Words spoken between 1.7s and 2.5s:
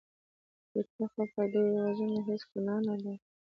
وژنه کې هېڅ